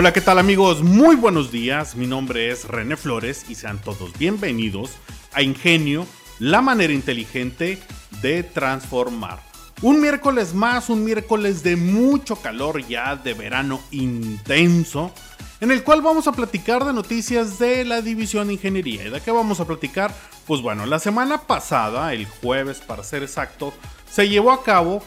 [0.00, 0.82] Hola, ¿qué tal amigos?
[0.82, 1.94] Muy buenos días.
[1.94, 4.92] Mi nombre es René Flores y sean todos bienvenidos
[5.34, 6.06] a Ingenio,
[6.38, 7.78] la manera inteligente
[8.22, 9.40] de transformar.
[9.82, 15.12] Un miércoles más, un miércoles de mucho calor ya, de verano intenso,
[15.60, 19.06] en el cual vamos a platicar de noticias de la División de Ingeniería.
[19.06, 20.14] ¿Y de qué vamos a platicar?
[20.46, 23.74] Pues bueno, la semana pasada, el jueves para ser exacto,
[24.10, 25.02] se llevó a cabo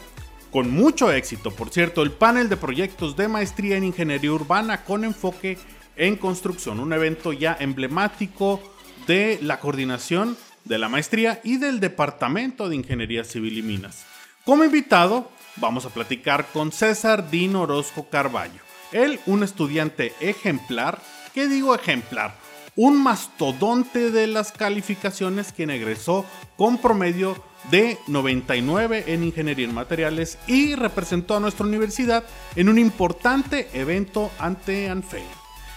[0.53, 5.03] con mucho éxito, por cierto, el panel de proyectos de maestría en ingeniería urbana con
[5.03, 5.57] enfoque
[5.95, 8.61] en construcción, un evento ya emblemático
[9.07, 14.05] de la coordinación de la maestría y del Departamento de Ingeniería Civil y Minas.
[14.45, 18.61] Como invitado, vamos a platicar con César Dino Orozco Carballo.
[18.91, 21.01] Él, un estudiante ejemplar,
[21.33, 22.35] ¿qué digo ejemplar?
[22.75, 26.27] Un mastodonte de las calificaciones quien egresó
[26.57, 32.23] con promedio de 99 en Ingeniería en Materiales y representó a nuestra universidad
[32.55, 35.23] en un importante evento ante ANFE.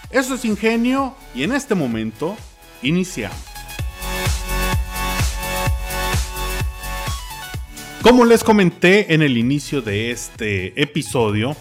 [0.09, 2.35] Eso es ingenio y en este momento
[2.81, 3.37] iniciamos.
[8.01, 11.57] Como les comenté en el inicio de este episodio,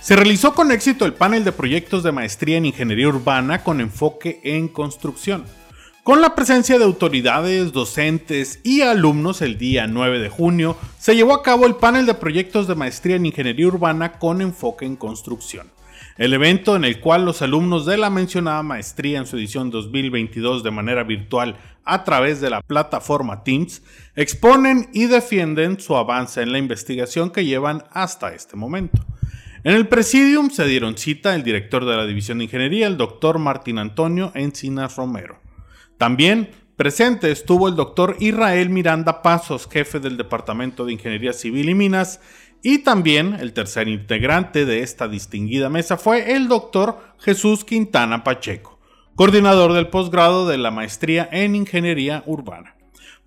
[0.00, 4.40] se realizó con éxito el panel de proyectos de maestría en ingeniería urbana con enfoque
[4.42, 5.44] en construcción.
[6.02, 11.32] Con la presencia de autoridades, docentes y alumnos el día 9 de junio, se llevó
[11.32, 15.70] a cabo el panel de proyectos de maestría en ingeniería urbana con enfoque en construcción.
[16.18, 20.64] El evento en el cual los alumnos de la mencionada maestría en su edición 2022
[20.64, 23.82] de manera virtual a través de la plataforma Teams
[24.16, 29.04] exponen y defienden su avance en la investigación que llevan hasta este momento.
[29.62, 33.38] En el presidium se dieron cita el director de la División de Ingeniería, el doctor
[33.38, 35.41] Martín Antonio Encinas Romero.
[35.98, 41.74] También presente estuvo el doctor Israel Miranda Pasos, jefe del Departamento de Ingeniería Civil y
[41.74, 42.20] Minas,
[42.62, 48.78] y también el tercer integrante de esta distinguida mesa fue el doctor Jesús Quintana Pacheco,
[49.16, 52.76] coordinador del posgrado de la maestría en Ingeniería Urbana.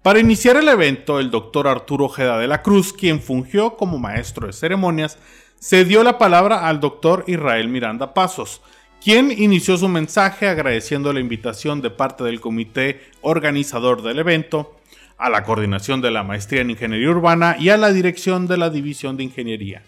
[0.02, 4.48] Para iniciar el evento, el doctor Arturo Ojeda de la Cruz, quien fungió como maestro
[4.48, 5.18] de ceremonias,
[5.60, 8.62] se dio la palabra al doctor Israel Miranda Pasos,
[9.04, 14.76] quien inició su mensaje agradeciendo la invitación de parte del comité organizador del evento,
[15.18, 18.70] a la coordinación de la maestría en ingeniería urbana y a la dirección de la
[18.70, 19.84] división de ingeniería.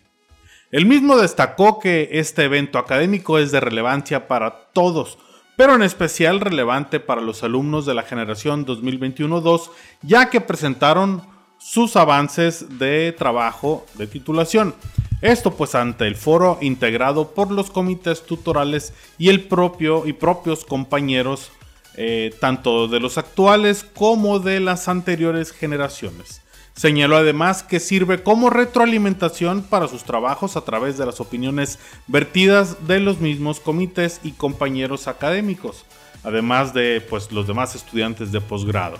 [0.72, 5.18] El mismo destacó que este evento académico es de relevancia para todos,
[5.56, 9.70] pero en especial relevante para los alumnos de la generación 2021-2,
[10.02, 11.24] ya que presentaron
[11.58, 14.74] sus avances de trabajo de titulación
[15.22, 20.64] esto pues ante el foro integrado por los comités tutorales y el propio y propios
[20.64, 21.52] compañeros
[21.96, 26.42] eh, tanto de los actuales como de las anteriores generaciones.
[26.76, 32.86] Señaló además que sirve como retroalimentación para sus trabajos a través de las opiniones vertidas
[32.86, 35.86] de los mismos comités y compañeros académicos,
[36.24, 39.00] además de pues, los demás estudiantes de posgrado.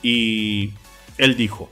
[0.00, 0.74] Y
[1.18, 1.70] él dijo,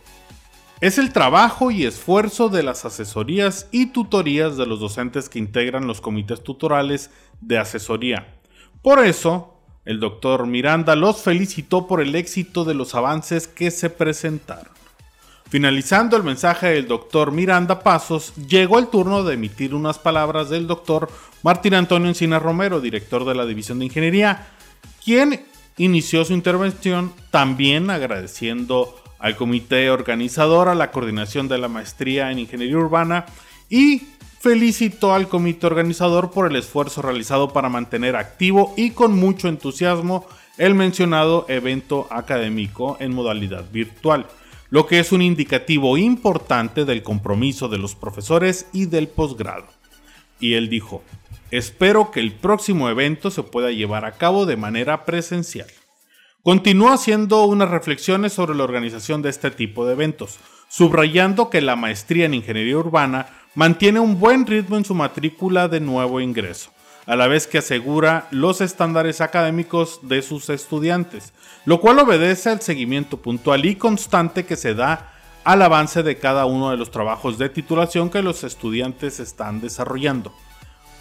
[0.81, 5.87] es el trabajo y esfuerzo de las asesorías y tutorías de los docentes que integran
[5.87, 7.11] los comités tutorales
[7.43, 8.35] de asesoría.
[8.81, 13.91] Por eso, el doctor Miranda los felicitó por el éxito de los avances que se
[13.91, 14.73] presentaron.
[15.51, 20.67] Finalizando el mensaje del doctor Miranda Pasos, llegó el turno de emitir unas palabras del
[20.67, 21.11] doctor
[21.43, 24.47] Martín Antonio Encina Romero, director de la División de Ingeniería,
[25.05, 25.45] quien
[25.81, 32.39] inició su intervención también agradeciendo al comité organizador, a la coordinación de la maestría en
[32.39, 33.25] ingeniería urbana
[33.71, 34.03] y
[34.41, 40.27] felicitó al comité organizador por el esfuerzo realizado para mantener activo y con mucho entusiasmo
[40.59, 44.27] el mencionado evento académico en modalidad virtual,
[44.69, 49.67] lo que es un indicativo importante del compromiso de los profesores y del posgrado.
[50.41, 51.03] Y él dijo,
[51.51, 55.69] espero que el próximo evento se pueda llevar a cabo de manera presencial.
[56.43, 60.39] Continuó haciendo unas reflexiones sobre la organización de este tipo de eventos,
[60.69, 65.81] subrayando que la maestría en ingeniería urbana mantiene un buen ritmo en su matrícula de
[65.81, 66.71] nuevo ingreso,
[67.05, 71.35] a la vez que asegura los estándares académicos de sus estudiantes,
[71.67, 75.13] lo cual obedece al seguimiento puntual y constante que se da
[75.45, 80.33] al avance de cada uno de los trabajos de titulación que los estudiantes están desarrollando,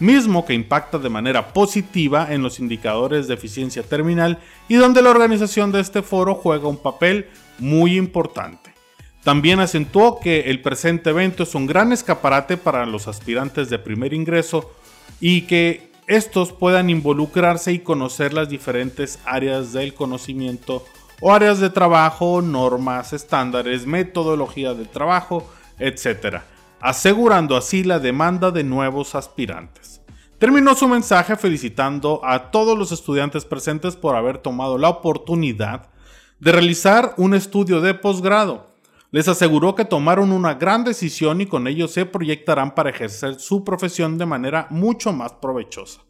[0.00, 4.38] mismo que impacta de manera positiva en los indicadores de eficiencia terminal
[4.68, 8.74] y donde la organización de este foro juega un papel muy importante.
[9.22, 14.14] También acentuó que el presente evento es un gran escaparate para los aspirantes de primer
[14.14, 14.72] ingreso
[15.20, 20.84] y que estos puedan involucrarse y conocer las diferentes áreas del conocimiento
[21.20, 25.48] o áreas de trabajo, normas, estándares, metodología de trabajo,
[25.78, 26.42] etc.,
[26.80, 30.02] asegurando así la demanda de nuevos aspirantes.
[30.38, 35.90] Terminó su mensaje felicitando a todos los estudiantes presentes por haber tomado la oportunidad
[36.38, 38.70] de realizar un estudio de posgrado
[39.12, 43.64] les aseguró que tomaron una gran decisión y con ello se proyectarán para ejercer su
[43.64, 46.02] profesión de manera mucho más provechosa.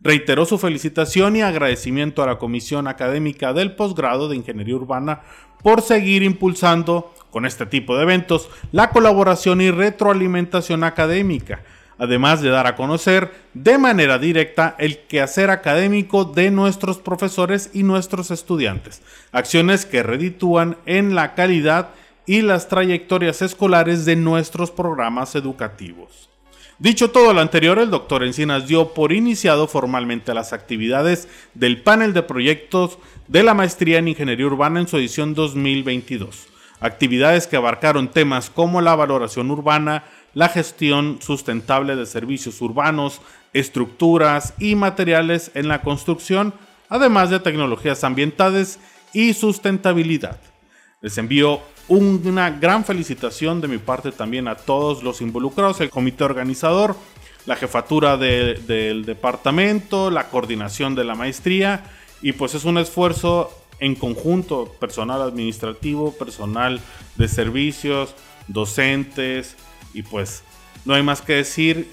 [0.00, 5.22] Reiteró su felicitación y agradecimiento a la Comisión Académica del Posgrado de Ingeniería Urbana
[5.62, 11.62] por seguir impulsando, con este tipo de eventos, la colaboración y retroalimentación académica,
[11.98, 17.82] además de dar a conocer de manera directa el quehacer académico de nuestros profesores y
[17.82, 19.02] nuestros estudiantes,
[19.32, 21.90] acciones que reditúan en la calidad
[22.24, 26.28] y las trayectorias escolares de nuestros programas educativos.
[26.80, 32.14] Dicho todo lo anterior, el doctor Encinas dio por iniciado formalmente las actividades del panel
[32.14, 36.46] de proyectos de la maestría en Ingeniería Urbana en su edición 2022.
[36.78, 40.04] Actividades que abarcaron temas como la valoración urbana,
[40.34, 43.22] la gestión sustentable de servicios urbanos,
[43.52, 46.54] estructuras y materiales en la construcción,
[46.88, 48.78] además de tecnologías ambientales
[49.12, 50.38] y sustentabilidad.
[51.00, 56.24] Les envío una gran felicitación de mi parte también a todos los involucrados, el comité
[56.24, 56.96] organizador,
[57.46, 61.84] la jefatura del departamento, la coordinación de la maestría
[62.20, 66.80] y pues es un esfuerzo en conjunto, personal administrativo, personal
[67.14, 68.16] de servicios,
[68.48, 69.56] docentes
[69.94, 70.42] y pues
[70.84, 71.88] no hay más que decir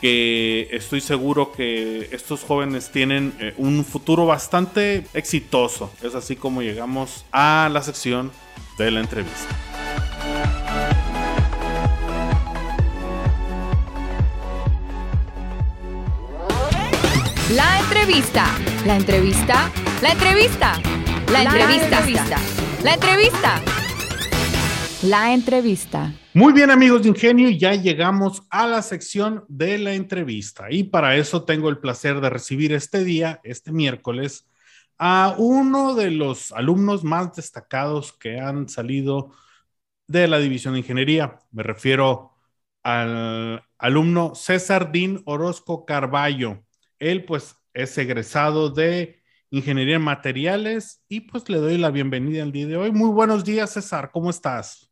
[0.00, 5.90] que estoy seguro que estos jóvenes tienen eh, un futuro bastante exitoso.
[6.02, 8.30] Es así como llegamos a la sección
[8.78, 9.56] de la entrevista.
[17.54, 18.46] La entrevista.
[18.84, 19.70] La entrevista.
[20.02, 20.80] La entrevista.
[21.32, 21.96] La entrevista.
[21.98, 22.38] La entrevista.
[22.82, 23.87] La entrevista.
[26.34, 31.14] Muy bien amigos de Ingenio, ya llegamos a la sección de la entrevista y para
[31.14, 34.48] eso tengo el placer de recibir este día, este miércoles,
[34.98, 39.30] a uno de los alumnos más destacados que han salido
[40.08, 41.38] de la División de Ingeniería.
[41.52, 42.32] Me refiero
[42.82, 46.64] al alumno César Dín Orozco Carballo.
[46.98, 52.50] Él pues es egresado de Ingeniería en Materiales y pues le doy la bienvenida al
[52.50, 52.90] día de hoy.
[52.90, 54.87] Muy buenos días César, ¿cómo estás?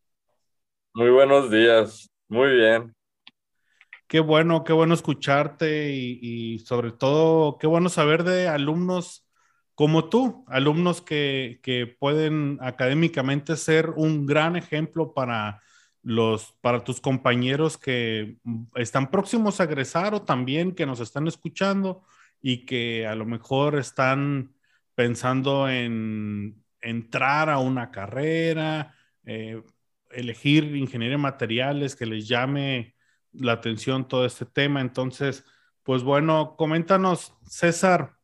[0.97, 2.97] Muy buenos días, muy bien.
[4.07, 9.29] Qué bueno, qué bueno escucharte y, y sobre todo qué bueno saber de alumnos
[9.75, 11.61] como tú, alumnos que,
[11.99, 15.61] pueden académicamente ser un gran ejemplo para
[16.03, 18.39] los para tus compañeros que
[18.75, 22.05] están próximos a egresar o también que nos están escuchando
[22.41, 24.55] y que a lo mejor están
[24.95, 28.95] pensando en entrar a una carrera,
[29.27, 29.61] eh,
[30.17, 32.95] elegir ingeniería de materiales que les llame
[33.33, 34.81] la atención todo este tema.
[34.81, 35.45] Entonces,
[35.83, 38.17] pues bueno, coméntanos, César,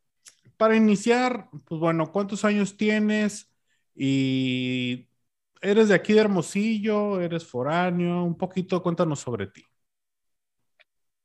[0.57, 3.51] para iniciar, pues bueno, ¿cuántos años tienes?
[3.95, 5.07] Y
[5.61, 9.63] eres de aquí de Hermosillo, eres foráneo, un poquito cuéntanos sobre ti.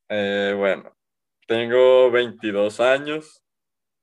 [0.09, 0.95] Eh, bueno,
[1.47, 3.43] tengo 22 años.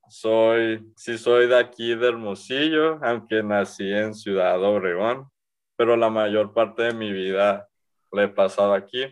[0.08, 5.32] Soy, sí soy de aquí de Hermosillo, aunque nací en Ciudad Obregón,
[5.76, 7.70] pero la mayor parte de mi vida
[8.12, 9.06] la he pasado aquí.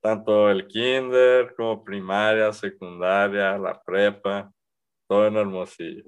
[0.00, 4.52] Tanto el kinder como primaria, secundaria, la prepa
[5.08, 6.04] todo en Hermosillo.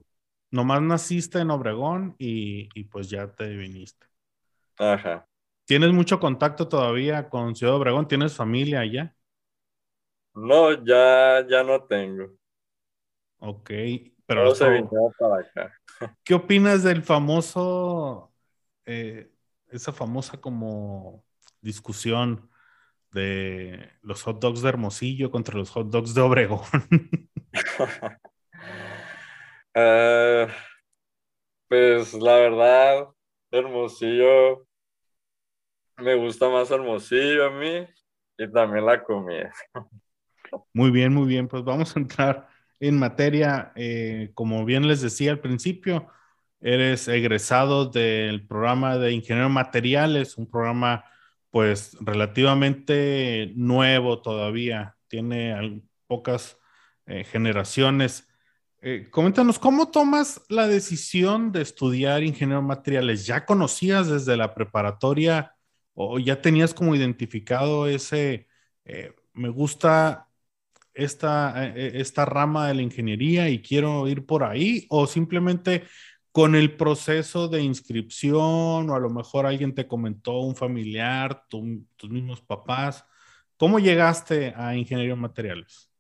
[0.53, 4.07] Nomás naciste en Obregón y, pues ya te viniste.
[4.79, 5.27] Ajá.
[5.65, 8.09] ¿Tienes mucho contacto todavía con Ciudad Obregón?
[8.09, 9.15] ¿Tienes familia allá?
[10.35, 12.33] No, ya, ya no tengo.
[13.39, 13.71] Ok,
[14.27, 14.53] pero...
[15.19, 15.73] para acá.
[16.25, 18.30] ¿Qué opinas del famoso,
[18.87, 19.33] eh,
[19.69, 21.25] esa famosa como
[21.61, 22.51] discusión
[23.13, 26.61] de los hot dogs de Hermosillo contra los hot dogs de Obregón?
[29.75, 30.47] Uh,
[31.69, 33.09] pues la verdad,
[33.51, 34.67] Hermosillo,
[35.99, 37.87] me gusta más Hermosillo a mí
[38.39, 39.53] y también la comida.
[40.73, 41.49] Muy bien, muy bien.
[41.49, 43.73] Pues vamos a entrar en materia.
[43.77, 46.09] Eh, como bien les decía al principio,
[46.61, 51.05] eres egresado del programa de ingeniero materiales, un programa
[51.51, 56.59] pues relativamente nuevo todavía, tiene pocas
[57.07, 58.29] eh, generaciones.
[58.83, 63.27] Eh, coméntanos, ¿cómo tomas la decisión de estudiar ingeniero materiales?
[63.27, 65.55] ¿Ya conocías desde la preparatoria
[65.95, 68.47] o ya tenías como identificado ese,
[68.85, 70.29] eh, me gusta
[70.95, 74.87] esta, esta rama de la ingeniería y quiero ir por ahí?
[74.89, 75.85] ¿O simplemente
[76.33, 82.09] con el proceso de inscripción o a lo mejor alguien te comentó, un familiar, tus
[82.09, 83.05] mismos papás.
[83.57, 85.91] ¿Cómo llegaste a ingeniería en materiales?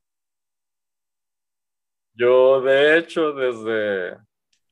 [2.15, 4.19] Yo, de hecho, desde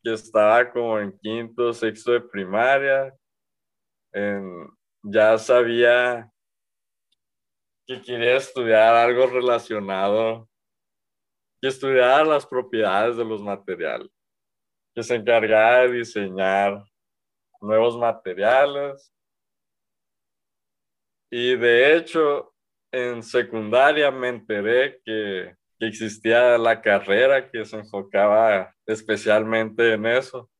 [0.02, 3.14] que estaba como en quinto, sexto de primaria,
[5.02, 6.30] ya sabía
[7.86, 10.48] que quería estudiar algo relacionado,
[11.60, 14.17] que estudiar las propiedades de los materiales
[14.98, 16.82] que se encargaba de diseñar
[17.60, 19.14] nuevos materiales.
[21.30, 22.52] Y de hecho,
[22.90, 30.50] en secundaria me enteré que, existía la carrera que se enfocaba especialmente en eso.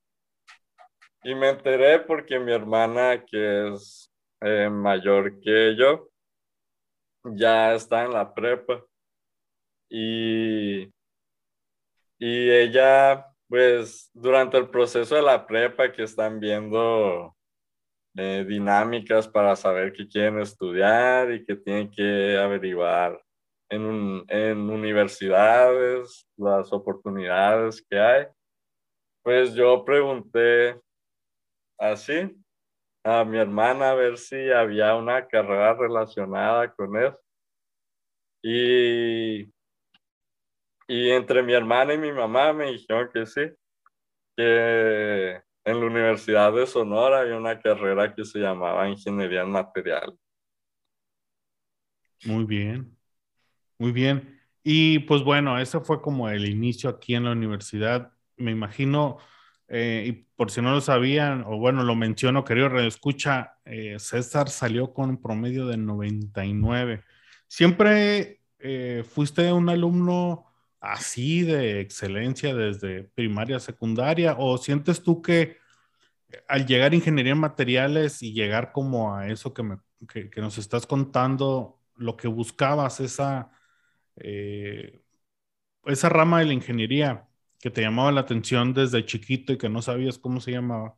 [1.24, 6.08] Y me enteré porque mi hermana, que es eh, mayor que yo,
[7.24, 8.84] ya está en la prepa.
[9.90, 10.84] Y,
[12.20, 17.34] y ella pues durante el proceso de la prepa que están viendo
[18.16, 23.20] eh, dinámicas para saber qué quieren estudiar y que tienen que averiguar
[23.70, 28.26] en, en universidades las oportunidades que hay,
[29.22, 30.80] pues yo pregunté
[31.78, 32.34] así
[33.04, 37.18] a mi hermana a ver si había una carrera relacionada con eso.
[38.42, 39.50] Y
[40.88, 43.42] y entre mi hermana y mi mamá me dijeron que sí,
[44.34, 50.18] que en la Universidad de Sonora había una carrera que se llamaba Ingeniería en Material.
[52.24, 52.96] Muy bien,
[53.78, 54.40] muy bien.
[54.62, 58.12] Y pues bueno, ese fue como el inicio aquí en la universidad.
[58.36, 59.18] Me imagino,
[59.68, 63.96] eh, y por si no lo sabían, o bueno, lo menciono, querido Radio Escucha, eh,
[63.98, 67.04] César salió con un promedio de 99.
[67.46, 70.47] ¿Siempre eh, fuiste un alumno
[70.80, 74.36] así de excelencia desde primaria, secundaria?
[74.38, 75.58] ¿O sientes tú que
[76.48, 79.78] al llegar a ingeniería en materiales y llegar como a eso que, me,
[80.36, 83.50] nos estás contando, lo que buscabas, esa,
[84.16, 85.00] eh,
[85.84, 87.28] esa rama de la ingeniería
[87.60, 90.96] que te llamaba la atención desde chiquito y que no sabías cómo se llamaba?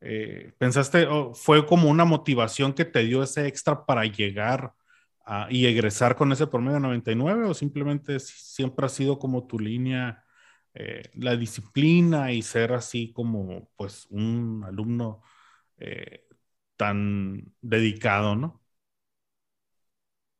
[0.00, 4.74] Eh, ¿Pensaste, fue como una motivación que te dio ese extra para llegar
[5.50, 10.24] y egresar con ese promedio 99 o simplemente siempre ha sido como tu línea
[10.74, 15.22] eh, la disciplina y ser así como pues un alumno
[15.78, 16.26] eh,
[16.76, 18.62] tan dedicado, ¿no?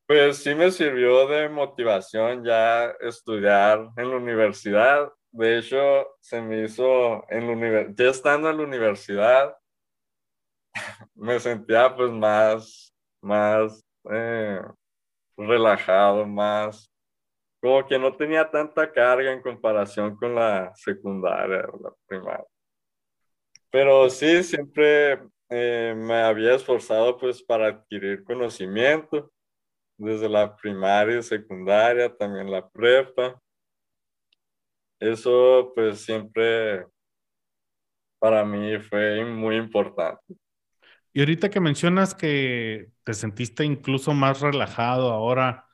[0.07, 5.11] Pues sí me sirvió de motivación ya estudiar en la universidad.
[5.31, 5.79] De hecho,
[6.21, 9.57] se me hizo en la universidad, ya estando en la universidad,
[11.14, 14.61] me sentía pues más, más eh,
[15.37, 16.90] relajado, más,
[17.61, 22.46] como que no tenía tanta carga en comparación con la secundaria o la primaria.
[23.70, 29.30] Pero sí, siempre eh, me había esforzado pues para adquirir conocimiento,
[29.96, 33.40] desde la primaria, secundaria, también la prepa.
[35.00, 36.87] Eso pues siempre
[38.18, 40.34] para mí fue muy importante.
[41.14, 45.68] Y ahorita que mencionas que te sentiste incluso más relajado ahora,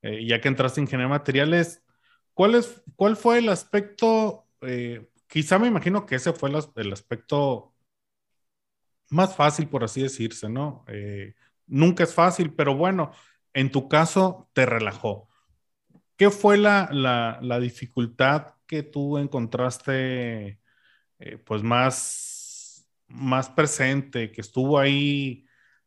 [0.00, 1.84] eh, ya que entraste en ingeniería de materiales,
[2.32, 4.48] ¿cuál, es, cuál fue el aspecto?
[4.62, 7.74] Eh, quizá me imagino que ese fue el, aspecto
[9.10, 10.84] más fácil, por así decirse, ¿no?
[10.88, 11.34] Eh,
[11.66, 13.12] nunca es fácil, pero bueno,
[13.52, 15.28] en tu caso te relajó.
[16.16, 16.88] ¿Qué fue la,
[17.42, 20.58] la dificultad que tú encontraste,
[21.44, 22.35] pues más
[23.08, 25.46] más presente, que estuvo ahí,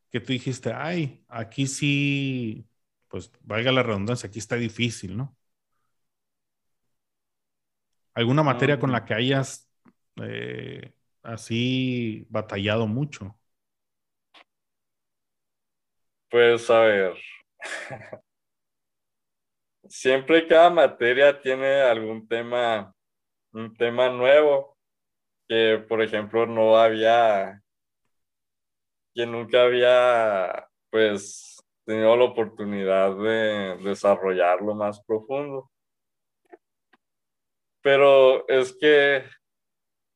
[0.09, 2.67] que tú dijiste, ay, aquí sí,
[3.07, 5.35] pues valga la redundancia, aquí está difícil, ¿no?
[8.13, 9.69] ¿Alguna materia con la que hayas
[10.21, 13.37] eh, así batallado mucho?
[16.29, 17.17] Pues a ver,
[19.87, 22.93] siempre cada materia tiene algún tema,
[23.51, 24.78] un tema nuevo
[25.49, 27.61] que, por ejemplo, no había,
[29.15, 35.69] que nunca había, pues, tenido la oportunidad de desarrollarlo más profundo.
[37.81, 39.23] Pero es que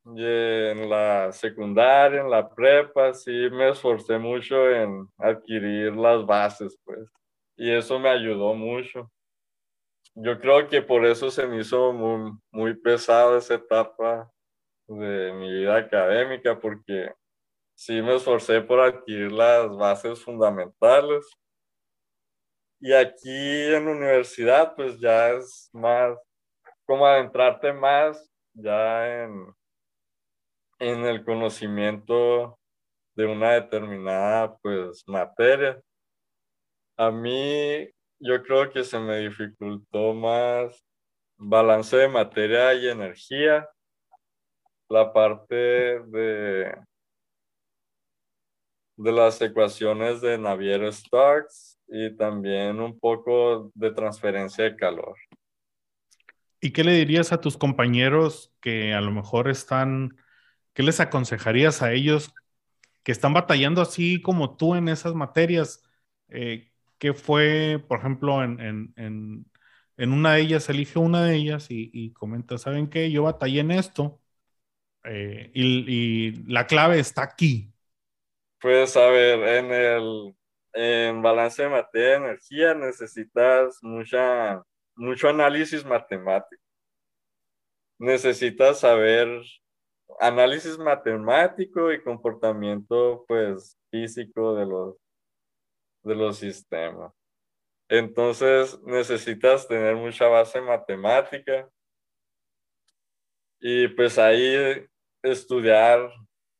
[0.06, 6.78] Y en la secundaria, en la prepa, sí me esforcé mucho en adquirir las bases,
[6.84, 7.08] pues.
[7.56, 9.10] Y eso me ayudó mucho.
[10.14, 14.30] Yo creo que por eso se me hizo muy, muy pesada esa etapa
[14.98, 17.12] de mi vida académica, porque
[17.74, 21.24] sí me esforcé por adquirir las bases fundamentales.
[22.80, 23.30] Y aquí
[23.72, 26.18] en la universidad, pues ya es más
[26.86, 29.54] como adentrarte más ya en,
[30.78, 32.58] en el conocimiento
[33.16, 35.80] de una determinada pues materia.
[36.96, 37.88] A mí
[38.20, 40.84] yo creo que se me dificultó más
[41.36, 43.68] balance de materia y energía,
[44.88, 46.74] la parte de
[48.96, 55.16] de las ecuaciones de Navier-Stokes y también un poco de transferencia de calor.
[56.60, 60.16] ¿Y qué le dirías a tus compañeros que a lo mejor están,
[60.72, 62.32] qué les aconsejarías a ellos
[63.02, 65.82] que están batallando así como tú en esas materias?
[66.28, 69.44] Eh, ¿Qué fue, por ejemplo, en,
[69.98, 73.10] una de ellas, elige una de ellas y, comenta, ¿saben qué?
[73.10, 74.20] Yo batallé en esto
[75.04, 77.70] eh, y la clave está aquí,
[78.64, 80.34] pues a ver, en el
[80.74, 84.62] en balance de materia de energía necesitas mucha,
[84.96, 86.62] mucho análisis matemático.
[87.98, 89.42] Necesitas saber
[90.18, 94.96] análisis matemático y comportamiento pues físico de los,
[96.02, 97.12] de los sistemas.
[97.88, 101.68] Entonces necesitas tener mucha base matemática
[103.60, 104.88] y pues ahí
[105.24, 106.10] estudiar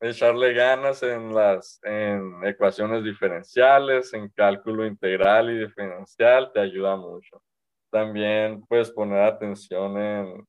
[0.01, 7.43] echarle ganas en las en ecuaciones diferenciales, en cálculo integral y diferencial, te ayuda mucho.
[7.91, 10.49] También puedes poner atención en,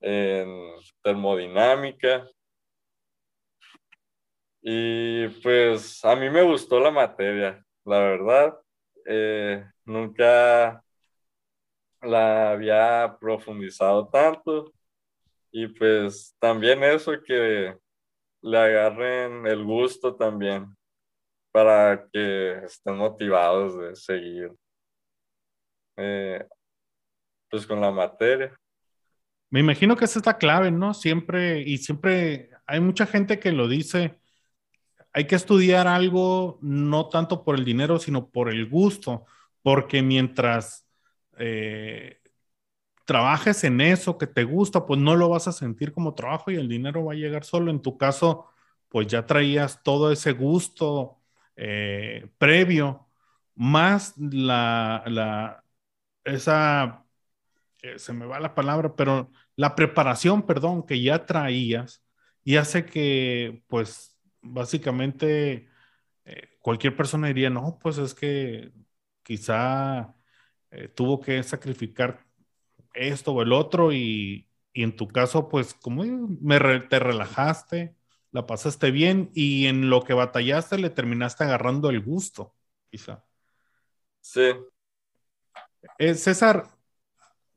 [0.00, 0.72] en
[1.02, 2.26] termodinámica.
[4.62, 8.58] Y pues a mí me gustó la materia, la verdad.
[9.06, 10.82] Eh, nunca
[12.02, 14.72] la había profundizado tanto.
[15.50, 17.76] Y pues también eso que
[18.42, 20.76] le agarren el gusto también
[21.50, 24.52] para que estén motivados de seguir
[25.96, 26.46] eh,
[27.50, 28.56] pues con la materia.
[29.50, 30.92] Me imagino que esa es la clave, ¿no?
[30.92, 34.20] Siempre, y siempre hay mucha gente que lo dice,
[35.12, 39.24] hay que estudiar algo no tanto por el dinero, sino por el gusto,
[39.62, 40.86] porque mientras
[41.38, 42.17] eh,
[43.08, 46.56] trabajes en eso que te gusta, pues no lo vas a sentir como trabajo y
[46.56, 47.70] el dinero va a llegar solo.
[47.70, 48.48] En tu caso,
[48.90, 51.18] pues ya traías todo ese gusto
[51.56, 53.08] eh, previo,
[53.54, 55.64] más la, la
[56.24, 57.06] esa,
[57.82, 62.04] eh, se me va la palabra, pero la preparación, perdón, que ya traías
[62.44, 65.68] y hace que, pues, básicamente
[66.26, 68.72] eh, cualquier persona diría, no, pues es que
[69.22, 70.14] quizá
[70.94, 72.27] tuvo que sacrificar
[72.98, 76.58] esto o el otro y, en tu caso, pues como me
[76.88, 77.94] te relajaste,
[78.30, 82.54] la pasaste bien y en lo que batallaste le terminaste agarrando el gusto,
[82.90, 83.24] quizá.
[84.20, 84.52] Sí.
[85.98, 86.68] Eh, César,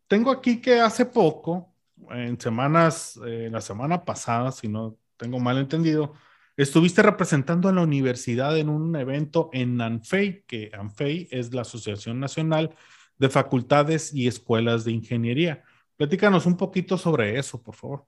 [0.08, 1.74] tengo aquí que hace poco,
[2.10, 6.14] en semanas, eh, la semana pasada, si no tengo mal entendido,
[6.58, 12.20] estuviste representando a la universidad en un evento en ANFEI, que ANFEI es la Asociación
[12.20, 12.76] Nacional
[13.22, 15.64] de facultades y escuelas de ingeniería.
[15.96, 18.06] Platícanos un poquito sobre eso, por favor.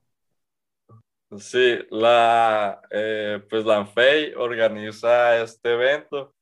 [1.38, 6.34] Sí, la, eh, pues la ANFEI organiza este evento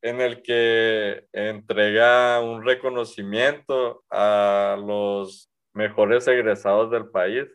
[0.00, 7.46] en el que entrega un reconocimiento a los mejores egresados del país.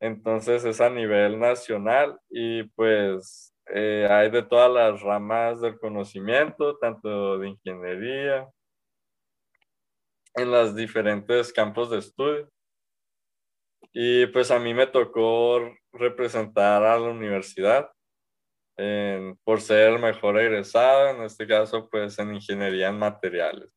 [0.00, 6.76] Entonces es a nivel nacional y pues eh, hay de todas las ramas del conocimiento,
[6.78, 8.48] tanto de ingeniería,
[10.34, 12.50] en los diferentes campos de estudio.
[13.92, 15.60] Y pues a mí me tocó
[15.92, 17.90] representar a la universidad
[19.42, 23.68] por ser el mejor egresado, en este caso pues en ingeniería en materiales.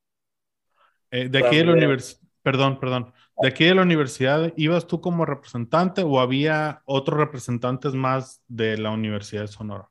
[1.10, 5.02] Eh, de aquí de la universidad, perdón, perdón, de aquí de la universidad, ¿ibas tú
[5.02, 9.90] como representante o había otros representantes más de la Universidad de Sonora?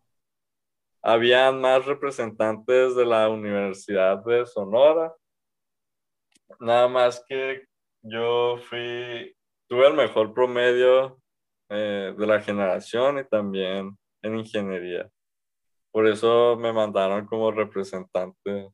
[1.03, 5.15] Habían más representantes de la Universidad de Sonora.
[6.59, 7.65] Nada más que
[8.03, 9.35] yo fui,
[9.67, 11.21] tuve el mejor promedio
[11.69, 15.09] eh, de la generación y también en ingeniería.
[15.91, 18.71] Por eso me mandaron como representante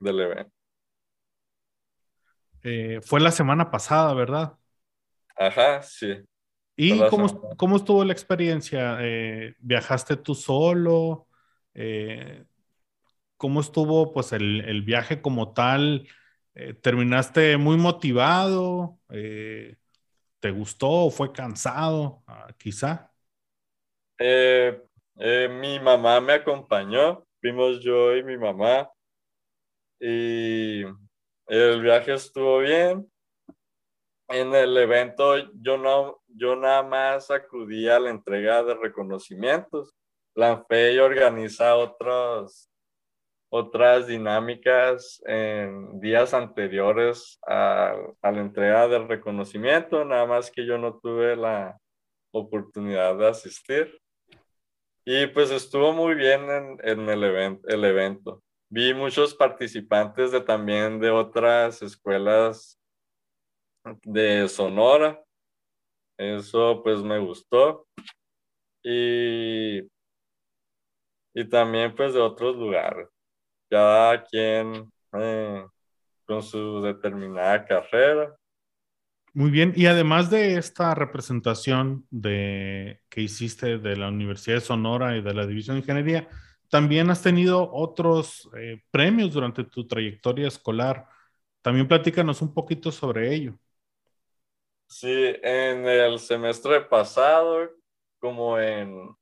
[0.00, 0.57] del evento.
[2.62, 4.54] Eh, fue la semana pasada, ¿verdad?
[5.36, 6.14] Ajá, sí.
[6.76, 8.98] ¿Y cómo, cómo, estuvo la experiencia?
[9.00, 11.26] Eh, ¿Viajaste tú solo?
[11.74, 12.44] Eh,
[13.36, 16.08] ¿Cómo estuvo pues el, el viaje como tal?
[16.82, 18.98] ¿Terminaste muy motivado?
[19.08, 22.22] ¿Te gustó o fue cansado?
[22.26, 23.12] Ah, quizá.
[24.18, 28.88] mi mamá me acompañó, fuimos yo y mi mamá.
[30.00, 30.84] Y
[31.48, 33.10] el viaje estuvo bien.
[34.28, 39.94] En el evento yo no, yo nada más acudí a la entrega de reconocimientos.
[40.34, 42.70] La FEI organiza otros,
[43.50, 50.76] otras dinámicas en días anteriores a, a, la entrega del reconocimiento, nada más que yo
[50.76, 51.78] no tuve la
[52.32, 53.98] oportunidad de asistir.
[55.06, 61.82] Y pues estuvo muy bien en, el evento vi muchos participantes de también de otras
[61.82, 62.78] escuelas
[64.02, 65.22] de Sonora.
[66.18, 67.86] Eso pues me gustó.
[68.82, 69.80] Y,
[71.34, 73.08] y también pues de otros lugares.
[73.70, 75.66] Cada quien eh,
[76.24, 78.34] con su determinada carrera.
[79.34, 85.16] Muy bien, y además de esta representación de, que hiciste de la Universidad de Sonora
[85.16, 86.28] y de la División de Ingeniería,
[86.68, 91.06] también has tenido otros eh, premios durante tu trayectoria escolar.
[91.62, 93.58] También platícanos un poquito sobre ello.
[94.86, 97.70] Sí, en el semestre pasado,
[98.18, 99.16] como en,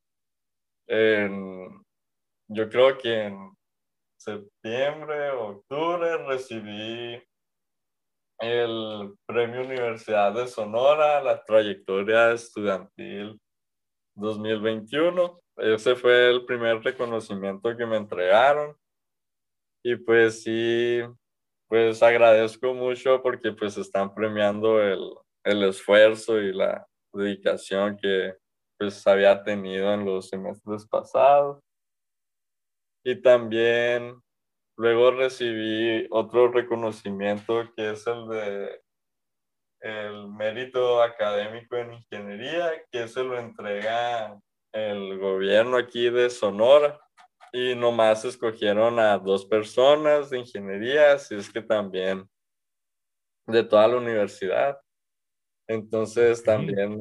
[2.49, 3.57] yo creo que en
[4.17, 7.23] septiembre, octubre, recibí
[8.39, 13.41] el Premio Universidad de Sonora, la trayectoria estudiantil
[14.15, 18.77] 2021 ese fue el primer reconocimiento que me entregaron.
[19.83, 21.01] Y pues sí,
[21.69, 25.01] pues agradezco mucho porque pues están premiando el,
[25.45, 28.35] el esfuerzo y la dedicación que
[28.79, 31.63] pues había tenido en los semestres pasados.
[33.05, 34.21] Y también
[34.77, 38.83] luego recibí otro reconocimiento que es el de
[39.81, 44.37] el mérito académico en ingeniería, que se lo entrega
[44.73, 47.01] el gobierno aquí de Sonora
[47.53, 52.29] y nomás escogieron a dos personas de ingeniería, así es que también
[53.47, 54.79] de toda la universidad.
[55.69, 57.01] Entonces también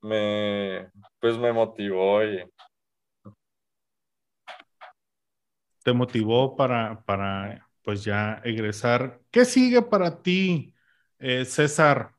[0.00, 0.90] me,
[1.20, 2.44] pues me motivó y
[5.82, 9.20] te motivó para, para pues ya egresar.
[9.30, 10.74] ¿Qué sigue para ti,
[11.18, 12.13] eh, César?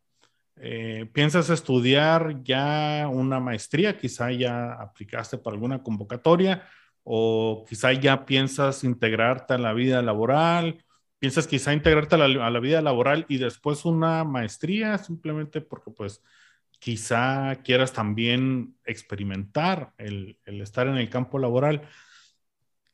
[0.58, 3.98] Eh, ¿Piensas estudiar ya una maestría?
[3.98, 6.68] Quizá ya aplicaste para alguna convocatoria
[7.04, 10.84] o quizá ya piensas integrarte a la vida laboral.
[11.20, 16.22] ¿Piensas quizá integrarte a la, vida laboral y después una maestría simplemente porque pues
[16.80, 21.82] quizá quieras también experimentar el, el estar en el campo laboral?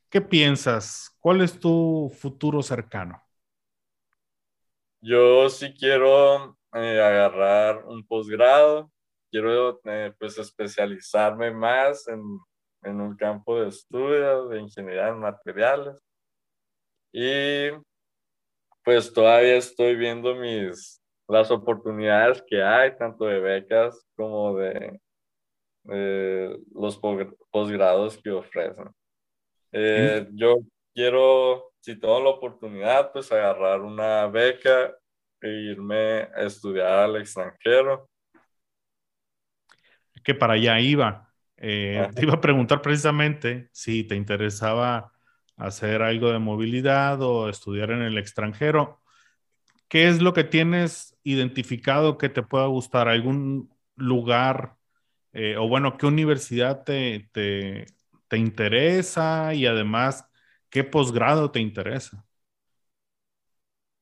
[0.09, 1.15] ¿Qué piensas?
[1.19, 3.21] ¿Cuál es tu futuro cercano?
[4.99, 8.91] Yo sí quiero eh, agarrar un posgrado,
[9.31, 12.21] quiero eh, pues especializarme más en,
[12.83, 16.01] en, un campo de estudio de ingeniería en materiales.
[17.13, 17.69] Y
[18.83, 24.99] pues todavía estoy viendo mis las oportunidades que hay tanto de becas como de,
[26.73, 26.99] los
[27.49, 28.89] posgrados que ofrecen.
[29.71, 30.57] Eh, yo
[30.93, 34.93] quiero, si tengo la oportunidad, pues agarrar una beca
[35.49, 38.09] irme a estudiar al extranjero.
[40.23, 41.33] Que para allá iba.
[41.57, 45.11] Eh, te iba a preguntar precisamente si te interesaba
[45.57, 49.01] hacer algo de movilidad o estudiar en el extranjero.
[49.87, 53.09] ¿Qué es lo que tienes identificado que te pueda gustar?
[53.09, 54.77] ¿Algún lugar
[55.33, 57.85] eh, o bueno, qué universidad te, te,
[58.27, 60.25] te interesa y además
[60.69, 62.25] qué posgrado te interesa?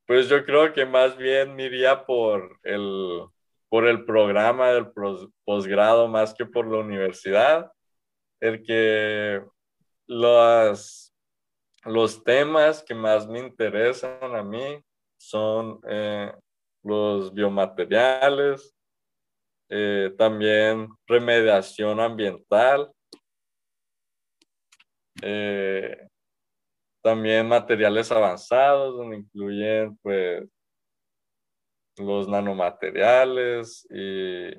[0.10, 3.28] Pues yo creo que más bien iría por el,
[3.70, 4.92] por el programa del
[5.46, 7.72] posgrado más que por la universidad.
[8.40, 9.40] El que
[10.08, 11.14] los,
[11.86, 14.84] los temas que más me interesan a mí
[15.20, 16.34] son eh,
[16.82, 18.76] los biomateriales,
[19.70, 22.92] eh, también remediación ambiental,
[25.22, 26.09] eh,
[27.02, 30.44] también materiales avanzados, donde incluyen pues
[31.98, 34.52] los nanomateriales y,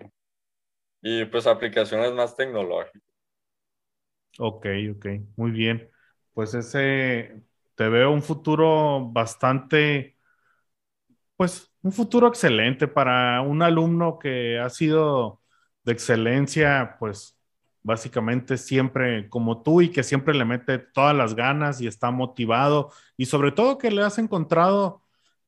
[1.02, 3.02] y pues aplicaciones más tecnológicas.
[4.38, 5.90] Ok, ok, muy bien.
[6.32, 7.42] Pues ese,
[7.74, 10.16] te veo un futuro bastante,
[11.36, 15.42] pues un futuro excelente para un alumno que ha sido
[15.84, 17.38] de excelencia, pues
[17.82, 22.92] básicamente siempre como tú y que siempre le mete todas las ganas y está motivado
[23.16, 25.02] y sobre todo que le has encontrado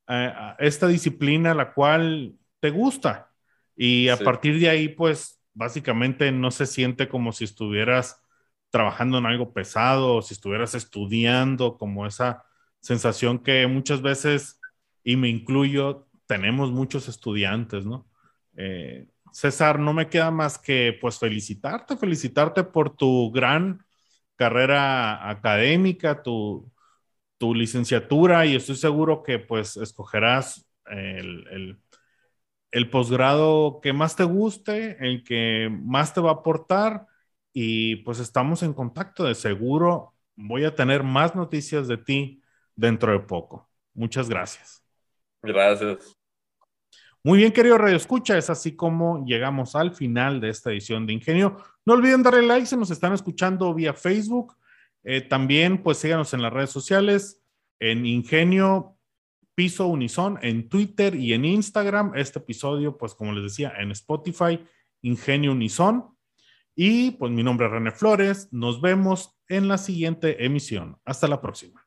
[0.08, 3.30] eh, esta disciplina la cual te gusta
[3.76, 8.22] y a partir de ahí pues básicamente no se siente como si estuvieras
[8.70, 12.44] trabajando en algo pesado o si estuvieras estudiando como esa
[12.80, 14.60] sensación que muchas veces
[15.04, 18.06] y me incluyo tenemos muchos estudiantes, ¿no?
[18.56, 23.84] Eh, César, no me queda más que pues felicitarte, felicitarte por tu gran
[24.36, 26.70] carrera académica, tu,
[27.40, 31.76] licenciatura y estoy seguro que pues escogerás el,
[32.70, 37.06] el, posgrado que más te guste, el que más te va a aportar
[37.52, 40.14] y pues estamos en contacto de seguro.
[40.36, 42.42] Voy a tener más noticias de ti
[42.76, 43.68] dentro de poco.
[43.92, 44.84] Muchas gracias.
[45.42, 46.21] Gracias.
[47.24, 51.12] Muy bien, querido Radio Escucha, es así como llegamos al final de esta edición de
[51.12, 51.56] Ingenio.
[51.86, 54.56] No olviden darle like si nos están escuchando vía Facebook.
[55.04, 57.40] Eh, también, pues síganos en las redes sociales,
[57.78, 58.98] en Ingenio
[59.54, 62.10] Piso Unison, en Twitter y en Instagram.
[62.16, 64.58] Este episodio, pues como les decía, en Spotify,
[65.02, 66.16] Ingenio Unison.
[66.74, 68.48] Y pues mi nombre es René Flores.
[68.50, 70.98] Nos vemos en la siguiente emisión.
[71.04, 71.86] Hasta la próxima.